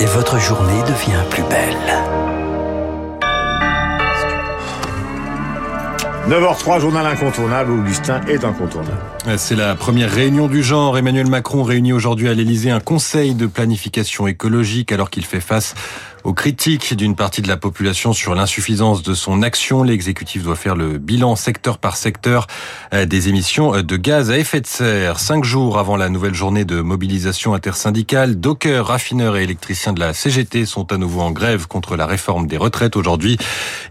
Et 0.00 0.04
votre 0.06 0.38
journée 0.38 0.82
devient 0.82 1.22
plus 1.30 1.44
belle. 1.44 1.76
9h03, 6.28 6.80
journal 6.80 7.06
incontournable, 7.06 7.70
Augustin 7.70 8.20
est 8.26 8.44
incontournable. 8.44 8.98
C'est 9.36 9.56
la 9.56 9.74
première 9.74 10.10
réunion 10.10 10.48
du 10.48 10.62
genre. 10.62 10.96
Emmanuel 10.96 11.26
Macron 11.26 11.62
réunit 11.62 11.92
aujourd'hui 11.92 12.28
à 12.28 12.34
l'Elysée 12.34 12.70
un 12.70 12.80
conseil 12.80 13.34
de 13.34 13.46
planification 13.46 14.26
écologique 14.26 14.90
alors 14.90 15.10
qu'il 15.10 15.24
fait 15.24 15.40
face 15.40 15.74
aux 16.24 16.34
critiques 16.34 16.94
d'une 16.94 17.14
partie 17.14 17.42
de 17.42 17.48
la 17.48 17.56
population 17.56 18.12
sur 18.12 18.34
l'insuffisance 18.34 19.02
de 19.02 19.14
son 19.14 19.42
action. 19.42 19.82
L'exécutif 19.82 20.42
doit 20.42 20.56
faire 20.56 20.76
le 20.76 20.98
bilan 20.98 21.36
secteur 21.36 21.78
par 21.78 21.96
secteur 21.96 22.46
euh, 22.92 23.06
des 23.06 23.28
émissions 23.28 23.82
de 23.82 23.96
gaz 23.96 24.30
à 24.30 24.38
effet 24.38 24.60
de 24.60 24.66
serre. 24.66 25.20
Cinq 25.20 25.44
jours 25.44 25.78
avant 25.78 25.96
la 25.96 26.08
nouvelle 26.08 26.34
journée 26.34 26.64
de 26.64 26.80
mobilisation 26.80 27.54
intersyndicale, 27.54 28.38
dockers, 28.40 28.86
raffineurs 28.86 29.36
et 29.36 29.44
électriciens 29.44 29.92
de 29.92 30.00
la 30.00 30.12
CGT 30.12 30.66
sont 30.66 30.92
à 30.92 30.96
nouveau 30.96 31.20
en 31.20 31.30
grève 31.30 31.66
contre 31.66 31.96
la 31.96 32.06
réforme 32.06 32.46
des 32.46 32.56
retraites 32.56 32.96
aujourd'hui. 32.96 33.38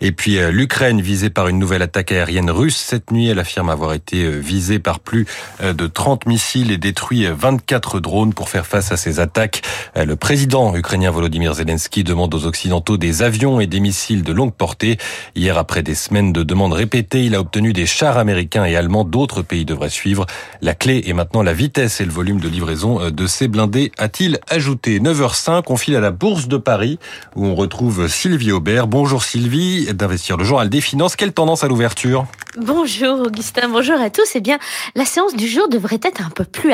Et 0.01 0.11
puis 0.11 0.37
euh, 0.37 0.51
l'Ukraine 0.51 1.01
visée 1.01 1.29
par 1.29 1.47
une 1.47 1.59
nouvelle 1.59 1.81
attaque 1.81 2.11
aérienne 2.11 2.51
russe. 2.51 2.77
Cette 2.77 3.11
nuit, 3.11 3.27
elle 3.27 3.39
affirme 3.39 3.69
avoir 3.69 3.93
été 3.93 4.23
euh, 4.23 4.37
visée 4.37 4.79
par 4.79 4.99
plus 4.99 5.26
de 5.61 5.87
30 5.87 6.25
missiles 6.25 6.71
et 6.71 6.77
détruit 6.77 7.25
24 7.25 7.99
drones 7.99 8.33
pour 8.33 8.49
faire 8.49 8.65
face 8.65 8.91
à 8.91 8.97
ces 8.97 9.19
attaques. 9.19 9.61
Le 9.95 10.15
président 10.15 10.75
ukrainien 10.75 11.11
Volodymyr 11.11 11.53
Zelensky 11.53 12.03
demande 12.03 12.33
aux 12.33 12.45
Occidentaux 12.45 12.97
des 12.97 13.21
avions 13.21 13.59
et 13.59 13.67
des 13.67 13.79
missiles 13.79 14.23
de 14.23 14.33
longue 14.33 14.53
portée. 14.53 14.97
Hier, 15.35 15.57
après 15.57 15.83
des 15.83 15.95
semaines 15.95 16.33
de 16.33 16.43
demandes 16.43 16.73
répétées, 16.73 17.25
il 17.25 17.35
a 17.35 17.39
obtenu 17.39 17.73
des 17.73 17.85
chars 17.85 18.17
américains 18.17 18.65
et 18.65 18.75
allemands. 18.75 19.03
D'autres 19.03 19.41
pays 19.41 19.65
devraient 19.65 19.89
suivre. 19.89 20.25
La 20.61 20.73
clé 20.73 21.03
est 21.07 21.13
maintenant 21.13 21.43
la 21.43 21.53
vitesse 21.53 22.01
et 22.01 22.05
le 22.05 22.11
volume 22.11 22.39
de 22.39 22.47
livraison 22.47 23.09
de 23.09 23.27
ces 23.27 23.47
blindés, 23.47 23.91
a-t-il 23.97 24.39
ajouté. 24.49 24.99
9h05, 24.99 25.63
on 25.67 25.77
file 25.77 25.95
à 25.95 25.99
la 25.99 26.11
Bourse 26.11 26.47
de 26.47 26.57
Paris, 26.57 26.99
où 27.35 27.45
on 27.45 27.55
retrouve 27.55 28.07
Sylvie 28.07 28.51
Aubert. 28.51 28.87
Bonjour 28.87 29.23
Sylvie, 29.23 29.93
d'Investir 29.93 30.37
le 30.37 30.43
Journal 30.43 30.69
des 30.69 30.81
Finances. 30.81 31.15
Quelle 31.15 31.33
tendance 31.33 31.63
à 31.63 31.67
l'ouverture? 31.67 32.25
Bonjour 32.59 33.19
Augustin, 33.19 33.69
bonjour 33.69 34.01
à 34.01 34.09
tous. 34.09 34.31
Eh 34.33 34.41
bien, 34.41 34.57
la 34.95 35.05
séance 35.05 35.35
du 35.35 35.47
jour 35.47 35.69
devrait 35.69 35.99
être 36.01 36.25
un 36.25 36.31
peu 36.31 36.43
plus, 36.43 36.73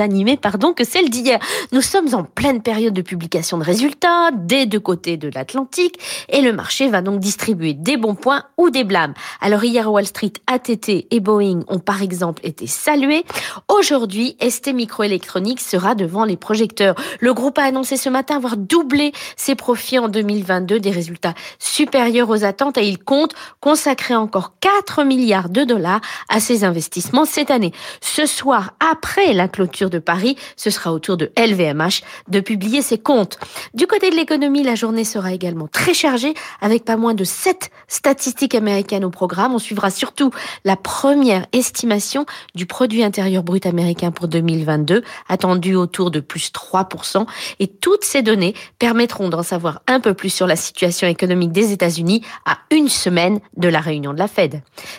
animée 0.00 0.36
pardon, 0.38 0.72
que 0.72 0.84
celle 0.84 1.10
d'hier. 1.10 1.38
Nous 1.72 1.82
sommes 1.82 2.14
en 2.14 2.24
pleine 2.24 2.62
période 2.62 2.94
de 2.94 3.02
publication 3.02 3.58
de 3.58 3.62
résultats 3.62 4.30
des 4.32 4.64
deux 4.64 4.80
côtés 4.80 5.18
de 5.18 5.28
l'Atlantique 5.34 5.98
et 6.30 6.40
le 6.40 6.54
marché 6.54 6.88
va 6.88 7.02
donc 7.02 7.20
distribuer 7.20 7.74
des 7.74 7.98
bons 7.98 8.14
points 8.14 8.44
ou 8.56 8.70
des 8.70 8.84
blâmes. 8.84 9.12
Alors 9.42 9.62
hier, 9.62 9.92
Wall 9.92 10.06
Street, 10.06 10.32
ATT 10.46 11.08
et 11.10 11.20
Boeing 11.20 11.64
ont 11.68 11.78
par 11.78 12.00
exemple 12.00 12.40
été 12.42 12.66
salués. 12.66 13.26
Aujourd'hui, 13.68 14.34
ST 14.40 14.72
Microelectronics 14.72 15.60
sera 15.60 15.94
devant 15.94 16.24
les 16.24 16.38
projecteurs. 16.38 16.94
Le 17.20 17.34
groupe 17.34 17.58
a 17.58 17.64
annoncé 17.64 17.98
ce 17.98 18.08
matin 18.08 18.36
avoir 18.36 18.56
doublé 18.56 19.12
ses 19.36 19.56
profits 19.56 19.98
en 19.98 20.08
2022, 20.08 20.80
des 20.80 20.90
résultats 20.90 21.34
supérieurs 21.58 22.30
aux 22.30 22.44
attentes 22.44 22.78
et 22.78 22.88
il 22.88 22.98
compte 22.98 23.34
consacrer 23.60 24.14
encore 24.14 24.53
4 24.60 25.04
milliards 25.04 25.48
de 25.48 25.64
dollars 25.64 26.00
à 26.28 26.40
ses 26.40 26.64
investissements 26.64 27.24
cette 27.24 27.50
année. 27.50 27.72
Ce 28.00 28.26
soir, 28.26 28.74
après 28.80 29.32
la 29.32 29.48
clôture 29.48 29.90
de 29.90 29.98
Paris, 29.98 30.36
ce 30.56 30.70
sera 30.70 30.92
au 30.92 30.98
tour 30.98 31.16
de 31.16 31.30
LVMH 31.38 32.02
de 32.28 32.40
publier 32.40 32.82
ses 32.82 32.98
comptes. 32.98 33.38
Du 33.74 33.86
côté 33.86 34.10
de 34.10 34.16
l'économie, 34.16 34.62
la 34.62 34.74
journée 34.74 35.04
sera 35.04 35.32
également 35.32 35.68
très 35.68 35.94
chargée 35.94 36.34
avec 36.60 36.84
pas 36.84 36.96
moins 36.96 37.14
de 37.14 37.24
7 37.24 37.70
statistiques 37.88 38.54
américaines 38.54 39.04
au 39.04 39.10
programme. 39.10 39.54
On 39.54 39.58
suivra 39.58 39.90
surtout 39.90 40.30
la 40.64 40.76
première 40.76 41.46
estimation 41.52 42.26
du 42.54 42.66
produit 42.66 43.02
intérieur 43.02 43.42
brut 43.42 43.66
américain 43.66 44.10
pour 44.10 44.28
2022, 44.28 45.02
attendu 45.28 45.74
autour 45.74 46.10
de 46.10 46.20
plus 46.20 46.50
3%. 46.52 47.26
Et 47.60 47.68
toutes 47.68 48.04
ces 48.04 48.22
données 48.22 48.54
permettront 48.78 49.28
d'en 49.28 49.42
savoir 49.42 49.80
un 49.86 50.00
peu 50.00 50.14
plus 50.14 50.30
sur 50.30 50.46
la 50.46 50.56
situation 50.56 51.08
économique 51.08 51.52
des 51.52 51.72
États-Unis 51.72 52.22
à 52.44 52.58
une 52.70 52.88
semaine 52.88 53.40
de 53.56 53.68
la 53.68 53.80
réunion 53.80 54.12
de 54.12 54.18
la 54.18 54.28
Fed. 54.28 54.43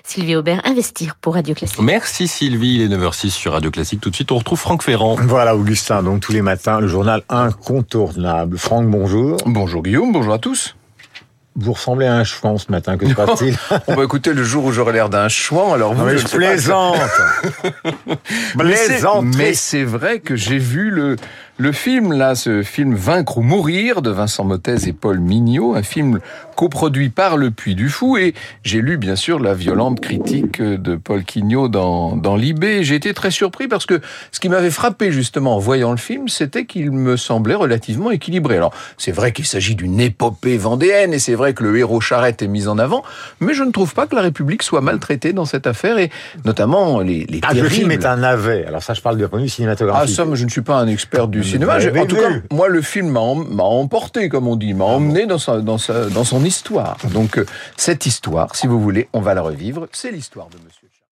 Sylvie 0.03 0.35
Aubert, 0.35 0.61
Investir 0.65 1.15
pour 1.15 1.35
Radio 1.35 1.55
Classique. 1.55 1.79
Merci 1.81 2.27
Sylvie, 2.27 2.75
il 2.75 2.81
est 2.81 2.95
9h06 2.95 3.29
sur 3.29 3.53
Radio 3.53 3.71
Classique. 3.71 4.01
Tout 4.01 4.09
de 4.09 4.15
suite, 4.15 4.31
on 4.31 4.37
retrouve 4.37 4.59
Franck 4.59 4.83
Ferrand. 4.83 5.15
Voilà 5.15 5.55
Augustin, 5.55 6.03
donc 6.03 6.21
tous 6.21 6.31
les 6.31 6.41
matins, 6.41 6.79
le 6.79 6.87
journal 6.87 7.23
incontournable. 7.29 8.57
Franck, 8.57 8.89
bonjour. 8.89 9.37
Bonjour 9.45 9.83
Guillaume, 9.83 10.11
bonjour 10.11 10.33
à 10.33 10.39
tous. 10.39 10.75
Vous 11.57 11.71
ressemblez 11.71 12.05
à 12.05 12.15
un 12.15 12.23
chouan 12.23 12.57
ce 12.57 12.69
matin, 12.69 12.97
que 12.97 13.07
se 13.07 13.13
passe-t-il 13.15 13.57
On 13.87 13.95
va 13.95 14.03
écouter 14.03 14.33
le 14.33 14.43
jour 14.43 14.65
où 14.65 14.71
j'aurai 14.71 14.93
l'air 14.93 15.09
d'un 15.09 15.29
chouan, 15.29 15.73
alors 15.73 15.93
vous... 15.93 16.05
Mais 16.05 16.17
je, 16.17 16.27
je 16.27 16.35
plaisante 16.35 16.97
Plaisante 18.57 19.25
Mais 19.37 19.53
c'est 19.53 19.83
vrai 19.83 20.19
que 20.19 20.35
j'ai 20.35 20.57
vu 20.57 20.89
le, 20.89 21.15
le 21.57 21.71
film, 21.71 22.11
là, 22.11 22.35
ce 22.35 22.63
film 22.63 22.95
Vaincre 22.95 23.37
ou 23.37 23.41
mourir 23.41 24.01
de 24.01 24.09
Vincent 24.09 24.43
Mottez 24.43 24.89
et 24.89 24.91
Paul 24.93 25.19
Mignot, 25.19 25.75
un 25.75 25.83
film 25.83 26.19
coproduit 26.57 27.09
par 27.09 27.37
Le 27.37 27.49
Puy 27.49 27.75
du 27.75 27.87
Fou, 27.87 28.17
et 28.17 28.33
j'ai 28.63 28.81
lu 28.81 28.97
bien 28.97 29.15
sûr 29.15 29.39
la 29.39 29.53
violente 29.53 30.01
critique 30.01 30.61
de 30.61 30.95
Paul 30.97 31.23
Quignot 31.23 31.69
dans, 31.69 32.17
dans 32.17 32.35
Libé. 32.35 32.83
J'ai 32.83 32.95
été 32.95 33.13
très 33.13 33.31
surpris 33.31 33.69
parce 33.69 33.85
que 33.85 34.01
ce 34.33 34.41
qui 34.41 34.49
m'avait 34.49 34.69
frappé 34.69 35.13
justement 35.13 35.55
en 35.55 35.59
voyant 35.59 35.91
le 35.91 35.97
film, 35.97 36.27
c'était 36.27 36.65
qu'il 36.65 36.91
me 36.91 37.15
semblait 37.15 37.55
relativement 37.55 38.11
équilibré. 38.11 38.57
Alors, 38.57 38.73
c'est 38.97 39.13
vrai 39.13 39.31
qu'il 39.31 39.45
s'agit 39.45 39.75
d'une 39.75 40.01
épopée 40.01 40.57
vendéenne, 40.57 41.13
et 41.13 41.19
c'est 41.19 41.35
vrai 41.35 41.44
que 41.53 41.63
le 41.63 41.77
héros 41.77 42.01
charrette 42.01 42.41
est 42.41 42.47
mis 42.47 42.67
en 42.67 42.77
avant, 42.77 43.03
mais 43.39 43.53
je 43.53 43.63
ne 43.63 43.71
trouve 43.71 43.93
pas 43.93 44.07
que 44.07 44.15
la 44.15 44.21
République 44.21 44.63
soit 44.63 44.81
maltraitée 44.81 45.33
dans 45.33 45.45
cette 45.45 45.67
affaire, 45.67 45.97
et 45.97 46.09
notamment 46.43 46.99
les, 47.01 47.25
les 47.25 47.41
ah, 47.43 47.53
Le 47.53 47.69
film 47.69 47.91
est 47.91 48.05
un 48.05 48.17
navet, 48.17 48.65
alors 48.65 48.83
ça 48.83 48.93
je 48.93 49.01
parle 49.01 49.17
du 49.17 49.27
point 49.27 49.39
de 49.39 49.43
vue 49.43 49.49
cinématographique. 49.49 50.15
Ah 50.19 50.25
ça, 50.25 50.25
je 50.33 50.45
ne 50.45 50.49
suis 50.49 50.61
pas 50.61 50.77
un 50.77 50.87
expert 50.87 51.27
du 51.27 51.43
cinéma. 51.43 51.77
En 51.77 52.05
tout 52.05 52.15
cas, 52.15 52.29
moi, 52.51 52.67
le 52.67 52.81
film 52.81 53.09
m'a 53.09 53.63
emporté, 53.63 54.29
comme 54.29 54.47
on 54.47 54.55
dit, 54.55 54.73
m'a 54.73 54.85
emmené 54.85 55.25
dans, 55.25 55.37
sa, 55.37 55.59
dans, 55.59 55.77
sa, 55.77 56.09
dans 56.09 56.23
son 56.23 56.43
histoire. 56.43 56.97
Donc, 57.13 57.39
cette 57.77 58.05
histoire, 58.05 58.55
si 58.55 58.67
vous 58.67 58.79
voulez, 58.79 59.07
on 59.13 59.21
va 59.21 59.33
la 59.33 59.41
revivre. 59.41 59.87
C'est 59.91 60.11
l'histoire 60.11 60.47
de 60.47 60.57
Monsieur. 60.65 60.87